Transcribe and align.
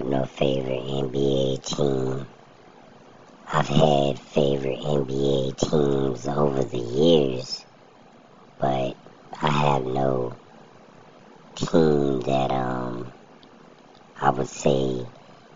have 0.00 0.08
no 0.08 0.24
favorite 0.24 0.80
NBA 0.80 1.62
team. 1.62 2.26
I've 3.52 3.68
had 3.68 4.18
favorite 4.18 4.78
NBA 4.78 5.58
teams 5.58 6.26
over 6.26 6.64
the 6.64 6.78
years, 6.78 7.66
but 8.58 8.96
I 9.42 9.48
have 9.50 9.84
no 9.84 10.34
team 11.54 12.20
that 12.22 12.50
um 12.50 13.12
I 14.18 14.30
would 14.30 14.48
say 14.48 15.06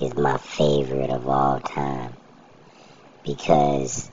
is 0.00 0.14
my 0.14 0.38
favorite 0.38 1.10
of 1.10 1.26
all 1.26 1.58
time 1.58 2.12
because 3.24 4.08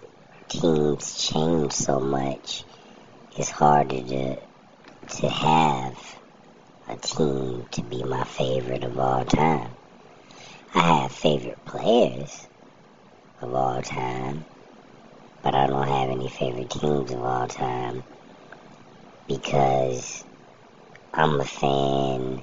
teams 0.50 1.18
change 1.20 1.74
so 1.74 2.00
much. 2.00 2.64
It's 3.38 3.52
harder 3.52 4.02
to 4.02 4.38
to 5.08 5.30
have 5.30 5.98
a 6.88 6.96
team 6.96 7.68
to 7.74 7.84
be 7.84 8.02
my 8.04 8.24
favorite 8.24 8.84
of 8.84 8.98
all 8.98 9.24
time. 9.24 9.70
I 10.78 11.04
have 11.04 11.12
favorite 11.14 11.64
players 11.64 12.48
of 13.42 13.56
all 13.56 13.82
time, 13.82 14.46
but 15.42 15.56
I 15.56 15.68
don't 15.68 15.88
have 15.88 16.10
any 16.10 16.28
favorite 16.28 16.70
teams 16.70 17.14
of 17.14 17.24
all 17.24 17.48
time 17.48 18.04
because 19.26 20.26
I'm 21.14 21.40
a 21.40 21.46
fan 21.46 22.42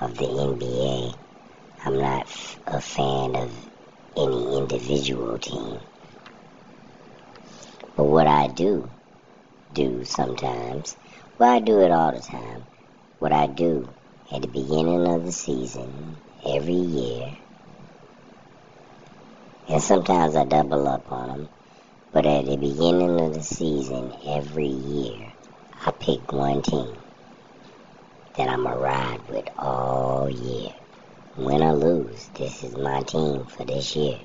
of 0.00 0.18
the 0.18 0.24
NBA. 0.24 1.14
I'm 1.84 2.00
not 2.00 2.26
a 2.66 2.80
fan 2.80 3.36
of 3.36 3.68
any 4.16 4.58
individual 4.58 5.38
team. 5.38 5.78
But 7.96 8.06
what 8.06 8.26
I 8.26 8.48
do 8.48 8.90
do 9.72 10.04
sometimes, 10.04 10.96
well, 11.38 11.54
I 11.54 11.60
do 11.60 11.80
it 11.80 11.92
all 11.92 12.10
the 12.10 12.18
time. 12.18 12.64
What 13.20 13.32
I 13.32 13.46
do 13.46 13.88
at 14.32 14.42
the 14.42 14.48
beginning 14.48 15.06
of 15.06 15.24
the 15.24 15.30
season, 15.32 16.16
every 16.46 16.72
year, 16.72 17.36
and 19.68 19.82
sometimes 19.82 20.36
I 20.36 20.44
double 20.44 20.88
up 20.88 21.10
on 21.12 21.28
them, 21.28 21.48
but 22.12 22.26
at 22.26 22.44
the 22.46 22.56
beginning 22.56 23.20
of 23.20 23.34
the 23.34 23.42
season, 23.42 24.12
every 24.26 24.66
year, 24.66 25.32
I 25.86 25.90
pick 25.92 26.32
one 26.32 26.62
team 26.62 26.96
that 28.36 28.48
I'm 28.48 28.62
going 28.62 28.74
to 28.74 28.80
ride 28.80 29.28
with 29.28 29.48
all 29.58 30.28
year. 30.30 30.70
Win 31.36 31.62
or 31.62 31.74
lose, 31.74 32.28
this 32.34 32.64
is 32.64 32.76
my 32.76 33.02
team 33.02 33.44
for 33.46 33.64
this 33.64 33.94
year. 33.94 34.18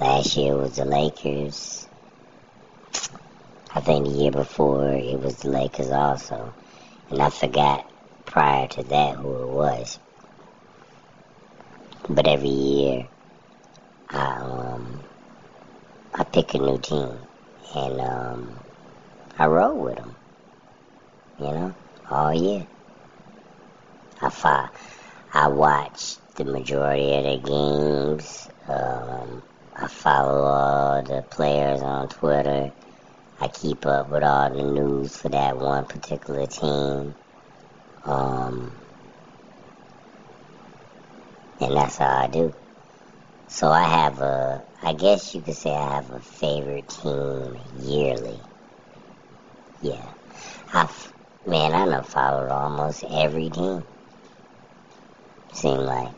Last 0.00 0.36
year 0.36 0.56
was 0.56 0.76
the 0.76 0.84
Lakers. 0.84 1.86
I 3.74 3.80
think 3.80 4.06
the 4.06 4.12
year 4.12 4.30
before 4.30 4.90
it 4.92 5.20
was 5.20 5.36
the 5.36 5.50
Lakers 5.50 5.90
also. 5.90 6.54
And 7.10 7.20
I 7.20 7.30
forgot 7.30 7.90
prior 8.24 8.66
to 8.68 8.82
that 8.84 9.16
who 9.16 9.42
it 9.42 9.48
was. 9.48 9.98
But 12.08 12.28
every 12.28 12.48
year 12.48 13.08
I 14.10 14.36
um 14.36 15.00
I 16.14 16.22
pick 16.24 16.54
a 16.54 16.58
new 16.58 16.78
team 16.78 17.18
and 17.74 18.00
um 18.00 18.60
I 19.38 19.46
roll 19.46 19.76
with 19.82 19.96
them. 19.96 20.14
You 21.38 21.46
know, 21.46 21.74
all 22.08 22.32
year. 22.32 22.66
I 24.22 24.30
fo- 24.30 24.70
I 25.34 25.48
watch 25.48 26.16
the 26.36 26.44
majority 26.44 27.12
of 27.16 27.24
the 27.24 27.48
games. 27.48 28.48
Um, 28.68 29.42
I 29.74 29.88
follow 29.88 30.44
all 30.44 31.02
the 31.02 31.22
players 31.22 31.82
on 31.82 32.08
Twitter. 32.08 32.72
I 33.40 33.48
keep 33.48 33.84
up 33.84 34.10
with 34.10 34.22
all 34.22 34.48
the 34.48 34.62
news 34.62 35.16
for 35.16 35.28
that 35.28 35.58
one 35.58 35.84
particular 35.84 36.46
team. 36.46 37.14
Um, 38.04 38.72
and 41.60 41.76
that's 41.76 41.96
how 41.96 42.24
I 42.24 42.26
do. 42.28 42.54
So 43.48 43.70
I 43.70 43.84
have 43.84 44.20
a, 44.20 44.64
I 44.82 44.92
guess 44.92 45.34
you 45.34 45.40
could 45.40 45.54
say 45.54 45.70
I 45.70 45.94
have 45.94 46.10
a 46.10 46.20
favorite 46.20 46.88
team 46.88 47.56
yearly. 47.78 48.40
Yeah. 49.80 50.12
I've, 50.74 51.12
man, 51.46 51.72
I 51.72 51.86
done 51.86 52.04
followed 52.04 52.50
almost 52.50 53.04
every 53.10 53.50
team. 53.50 53.84
Seem 55.52 55.78
like. 55.78 56.14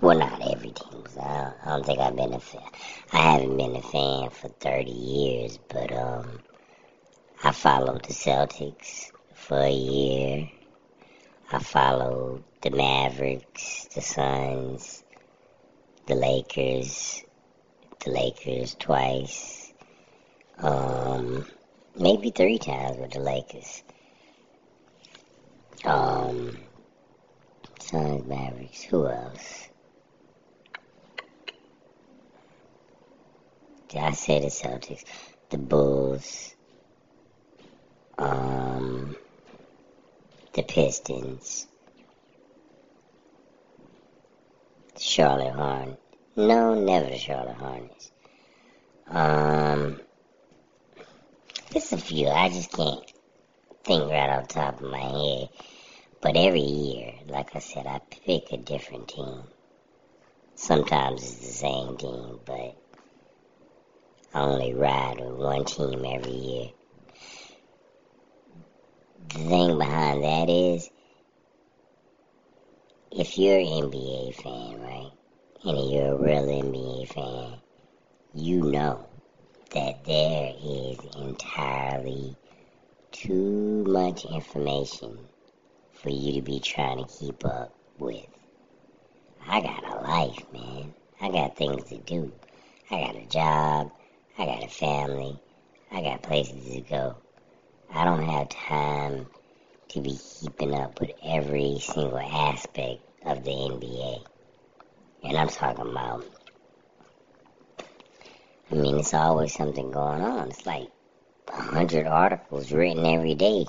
Well, 0.00 0.18
not 0.18 0.40
every 0.50 0.70
team. 0.70 1.04
I 1.20 1.36
don't, 1.36 1.54
I 1.64 1.68
don't 1.70 1.86
think 1.86 1.98
I've 1.98 2.16
been 2.16 2.34
a 2.34 2.40
fan. 2.40 2.62
I 3.12 3.32
haven't 3.32 3.56
been 3.56 3.76
a 3.76 3.82
fan 3.82 4.30
for 4.30 4.48
30 4.48 4.90
years, 4.90 5.58
but 5.68 5.92
um, 5.92 6.40
I 7.42 7.52
followed 7.52 8.04
the 8.04 8.12
Celtics 8.12 9.10
for 9.34 9.58
a 9.58 9.70
year. 9.70 10.48
I 11.52 11.58
followed 11.58 12.44
the 12.62 12.70
Mavericks, 12.70 13.88
the 13.94 14.00
Suns, 14.00 15.02
the 16.06 16.14
Lakers, 16.14 17.24
the 18.04 18.10
Lakers 18.10 18.76
twice. 18.78 19.72
Um, 20.58 21.44
maybe 21.98 22.30
three 22.30 22.58
times 22.58 22.98
with 22.98 23.10
the 23.12 23.20
Lakers. 23.20 23.82
Um, 25.84 26.56
Suns, 27.80 28.26
Mavericks. 28.26 28.82
Who 28.82 29.08
else? 29.08 29.70
I 33.96 34.12
say 34.12 34.40
the 34.40 34.46
Celtics? 34.46 35.04
The 35.50 35.58
Bulls. 35.58 36.54
Um, 38.18 38.69
the 40.60 40.72
Pistons. 40.72 41.66
Charlotte 44.98 45.54
Hornets. 45.54 46.02
No, 46.36 46.74
never 46.74 47.08
the 47.08 47.16
Charlotte 47.16 47.56
Hornets. 47.56 48.10
Um, 49.08 50.00
there's 51.70 51.92
a 51.92 51.98
few. 51.98 52.28
I 52.28 52.50
just 52.50 52.72
can't 52.72 53.00
think 53.84 54.10
right 54.10 54.28
off 54.28 54.48
the 54.48 54.54
top 54.54 54.82
of 54.82 54.90
my 54.90 54.98
head. 54.98 55.48
But 56.20 56.36
every 56.36 56.60
year, 56.60 57.14
like 57.26 57.56
I 57.56 57.60
said, 57.60 57.86
I 57.86 58.00
pick 58.10 58.52
a 58.52 58.58
different 58.58 59.08
team. 59.08 59.44
Sometimes 60.56 61.22
it's 61.22 61.38
the 61.38 61.52
same 61.52 61.96
team, 61.96 62.40
but 62.44 62.76
I 64.34 64.40
only 64.42 64.74
ride 64.74 65.20
with 65.20 65.38
one 65.38 65.64
team 65.64 66.04
every 66.04 66.32
year. 66.32 66.70
Thing 69.50 69.78
behind 69.78 70.22
that 70.22 70.48
is, 70.48 70.88
if 73.10 73.36
you're 73.36 73.58
an 73.58 73.90
NBA 73.90 74.36
fan, 74.36 74.80
right, 74.80 75.10
and 75.64 75.90
you're 75.90 76.12
a 76.12 76.16
real 76.16 76.46
NBA 76.46 77.08
fan, 77.12 77.58
you 78.32 78.62
know 78.70 79.08
that 79.74 80.04
there 80.04 80.52
is 80.62 80.98
entirely 81.16 82.36
too 83.10 83.82
much 83.88 84.24
information 84.24 85.18
for 85.94 86.10
you 86.10 86.34
to 86.34 86.42
be 86.42 86.60
trying 86.60 87.04
to 87.04 87.12
keep 87.12 87.44
up 87.44 87.74
with. 87.98 88.28
I 89.48 89.62
got 89.62 89.82
a 89.82 90.00
life, 90.00 90.44
man. 90.52 90.94
I 91.20 91.28
got 91.28 91.56
things 91.56 91.88
to 91.88 91.98
do. 91.98 92.30
I 92.88 93.00
got 93.00 93.16
a 93.16 93.26
job. 93.26 93.90
I 94.38 94.46
got 94.46 94.62
a 94.62 94.68
family. 94.68 95.40
I 95.90 96.02
got 96.02 96.22
places 96.22 96.72
to 96.72 96.82
go. 96.82 97.16
I 97.92 98.04
don't 98.04 98.22
have 98.22 98.48
time 98.50 99.26
to 99.90 100.00
be 100.00 100.18
keeping 100.40 100.74
up 100.74 101.00
with 101.00 101.10
every 101.24 101.78
single 101.80 102.18
aspect 102.18 103.02
of 103.24 103.44
the 103.44 103.50
NBA. 103.50 104.24
And 105.24 105.36
I'm 105.36 105.48
talking 105.48 105.90
about, 105.90 106.24
I 108.70 108.74
mean, 108.74 108.98
it's 108.98 109.14
always 109.14 109.52
something 109.52 109.90
going 109.90 110.22
on. 110.22 110.48
It's 110.48 110.64
like 110.64 110.88
a 111.48 111.60
hundred 111.60 112.06
articles 112.06 112.72
written 112.72 113.04
every 113.04 113.34
day 113.34 113.66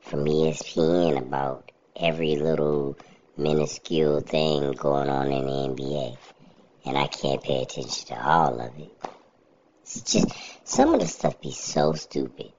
from 0.00 0.24
ESPN 0.24 1.18
about 1.18 1.70
every 1.94 2.36
little 2.36 2.96
minuscule 3.36 4.20
thing 4.20 4.72
going 4.72 5.08
on 5.08 5.30
in 5.30 5.46
the 5.46 5.82
NBA. 5.82 6.16
And 6.86 6.96
I 6.96 7.06
can't 7.06 7.42
pay 7.42 7.62
attention 7.62 8.08
to 8.08 8.26
all 8.26 8.58
of 8.60 8.78
it. 8.78 8.90
It's 9.82 10.00
just, 10.00 10.28
some 10.64 10.94
of 10.94 11.00
the 11.00 11.06
stuff 11.06 11.40
be 11.40 11.52
so 11.52 11.92
stupid. 11.92 12.52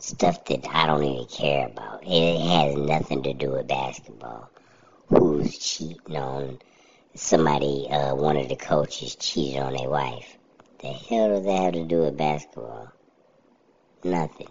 Stuff 0.00 0.44
that 0.46 0.66
I 0.68 0.86
don't 0.86 1.04
even 1.04 1.26
care 1.26 1.66
about. 1.66 2.02
It 2.06 2.40
has 2.40 2.74
nothing 2.74 3.22
to 3.24 3.34
do 3.34 3.50
with 3.50 3.68
basketball. 3.68 4.50
Who's 5.08 5.58
cheating 5.58 6.16
on 6.16 6.58
somebody, 7.14 7.86
uh, 7.90 8.14
one 8.14 8.38
of 8.38 8.48
the 8.48 8.56
coaches 8.56 9.16
cheated 9.16 9.60
on 9.60 9.74
their 9.74 9.90
wife. 9.90 10.38
The 10.78 10.88
hell 10.88 11.28
does 11.28 11.44
that 11.44 11.62
have 11.62 11.72
to 11.74 11.84
do 11.84 11.98
with 12.00 12.16
basketball? 12.16 12.90
Nothing. 14.02 14.48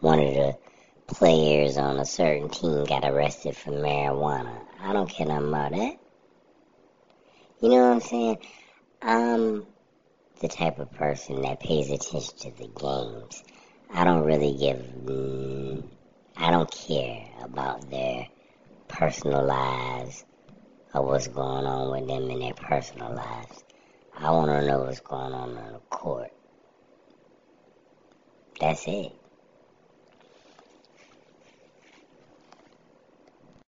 One 0.00 0.18
of 0.18 0.34
the 0.34 0.58
players 1.06 1.78
on 1.78 1.98
a 1.98 2.04
certain 2.04 2.50
team 2.50 2.84
got 2.84 3.04
arrested 3.04 3.56
for 3.56 3.70
marijuana. 3.70 4.60
I 4.78 4.92
don't 4.92 5.08
care 5.08 5.26
nothing 5.26 5.48
about 5.48 5.72
that. 5.72 5.96
You 7.62 7.68
know 7.70 7.76
what 7.76 7.92
I'm 7.94 8.00
saying? 8.00 8.38
I'm 9.00 9.66
the 10.40 10.48
type 10.48 10.78
of 10.78 10.92
person 10.92 11.40
that 11.42 11.60
pays 11.60 11.90
attention 11.90 12.36
to 12.40 12.50
the 12.50 12.68
games. 12.68 13.42
I 13.92 14.04
don't 14.04 14.24
really 14.24 14.56
give. 14.56 14.82
I 16.36 16.50
don't 16.50 16.70
care 16.70 17.26
about 17.42 17.90
their 17.90 18.28
personal 18.88 19.44
lives 19.44 20.24
or 20.94 21.02
what's 21.02 21.28
going 21.28 21.66
on 21.66 21.90
with 21.90 22.06
them 22.08 22.30
in 22.30 22.40
their 22.40 22.54
personal 22.54 23.14
lives. 23.14 23.64
I 24.16 24.30
want 24.30 24.50
to 24.50 24.66
know 24.66 24.80
what's 24.80 25.00
going 25.00 25.32
on 25.32 25.50
in 25.50 25.72
the 25.72 25.80
court. 25.90 26.30
That's 28.60 28.86
it. 28.86 29.12